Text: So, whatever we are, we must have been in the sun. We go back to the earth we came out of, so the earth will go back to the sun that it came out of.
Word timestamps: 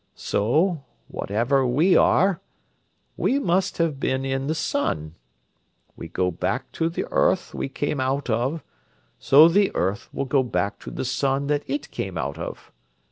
So, 0.15 0.83
whatever 1.09 1.63
we 1.63 1.95
are, 1.95 2.41
we 3.17 3.37
must 3.37 3.77
have 3.77 3.99
been 3.99 4.25
in 4.25 4.47
the 4.47 4.55
sun. 4.55 5.13
We 5.95 6.07
go 6.07 6.31
back 6.31 6.71
to 6.71 6.89
the 6.89 7.05
earth 7.11 7.53
we 7.53 7.69
came 7.69 7.99
out 7.99 8.27
of, 8.27 8.63
so 9.19 9.47
the 9.47 9.69
earth 9.75 10.09
will 10.11 10.25
go 10.25 10.41
back 10.41 10.79
to 10.79 10.89
the 10.89 11.05
sun 11.05 11.45
that 11.53 11.61
it 11.67 11.91
came 11.91 12.17
out 12.17 12.39
of. 12.39 12.71